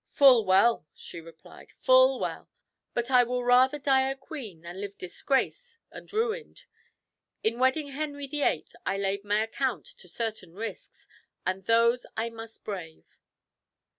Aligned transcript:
"Full 0.09 0.45
well," 0.45 0.87
she 0.95 1.21
replied 1.21 1.73
"full 1.79 2.19
well; 2.19 2.49
but 2.95 3.11
I 3.11 3.23
will 3.23 3.43
rather 3.43 3.77
die 3.77 4.09
a 4.09 4.15
queen 4.15 4.61
than 4.61 4.81
live 4.81 4.97
disgrace 4.97 5.77
and 5.91 6.11
ruined. 6.11 6.63
In 7.43 7.59
wedding 7.59 7.89
Henry 7.89 8.25
the 8.25 8.41
Eighth, 8.41 8.73
I 8.83 8.97
laid 8.97 9.23
my 9.23 9.43
account 9.43 9.85
to 9.99 10.07
certain 10.07 10.55
risks, 10.55 11.07
and 11.45 11.65
those 11.65 12.07
I 12.17 12.31
must 12.31 12.63
brave." 12.63 13.05